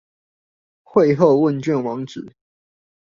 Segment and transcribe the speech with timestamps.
[0.81, 2.33] 會後問卷網址